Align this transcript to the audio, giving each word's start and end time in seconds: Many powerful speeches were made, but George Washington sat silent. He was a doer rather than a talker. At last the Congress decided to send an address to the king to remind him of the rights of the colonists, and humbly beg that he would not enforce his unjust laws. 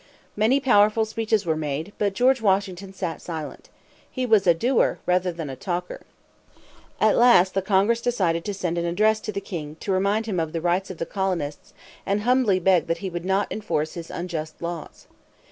Many 0.35 0.59
powerful 0.59 1.05
speeches 1.05 1.45
were 1.45 1.55
made, 1.55 1.93
but 1.99 2.13
George 2.15 2.41
Washington 2.41 2.91
sat 2.91 3.21
silent. 3.21 3.69
He 4.09 4.25
was 4.25 4.47
a 4.47 4.53
doer 4.55 4.97
rather 5.05 5.31
than 5.31 5.47
a 5.47 5.55
talker. 5.55 6.01
At 6.99 7.15
last 7.15 7.53
the 7.53 7.61
Congress 7.61 8.01
decided 8.01 8.43
to 8.45 8.53
send 8.55 8.79
an 8.79 8.85
address 8.85 9.19
to 9.19 9.31
the 9.31 9.39
king 9.39 9.75
to 9.81 9.91
remind 9.91 10.25
him 10.25 10.39
of 10.39 10.53
the 10.53 10.59
rights 10.59 10.89
of 10.89 10.97
the 10.97 11.05
colonists, 11.05 11.75
and 12.03 12.21
humbly 12.21 12.57
beg 12.59 12.87
that 12.87 12.97
he 13.05 13.11
would 13.11 13.25
not 13.25 13.51
enforce 13.51 13.93
his 13.93 14.09
unjust 14.09 14.59
laws. 14.59 15.05